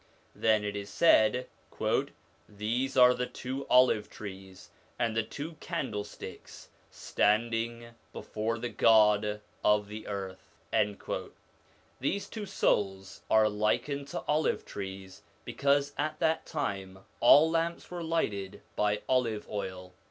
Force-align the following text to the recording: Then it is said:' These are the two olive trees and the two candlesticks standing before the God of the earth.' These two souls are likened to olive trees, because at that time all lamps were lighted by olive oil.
Then 0.33 0.63
it 0.63 0.75
is 0.75 0.89
said:' 0.89 1.47
These 2.49 2.97
are 2.97 3.13
the 3.13 3.27
two 3.27 3.67
olive 3.69 4.09
trees 4.09 4.71
and 4.97 5.15
the 5.15 5.21
two 5.21 5.57
candlesticks 5.59 6.69
standing 6.89 7.89
before 8.11 8.57
the 8.57 8.69
God 8.69 9.41
of 9.63 9.89
the 9.89 10.07
earth.' 10.07 10.55
These 11.99 12.29
two 12.29 12.47
souls 12.47 13.21
are 13.29 13.47
likened 13.47 14.07
to 14.07 14.21
olive 14.27 14.65
trees, 14.65 15.21
because 15.45 15.93
at 15.99 16.17
that 16.17 16.47
time 16.47 16.97
all 17.19 17.51
lamps 17.51 17.91
were 17.91 18.01
lighted 18.01 18.63
by 18.75 19.03
olive 19.07 19.47
oil. 19.51 19.93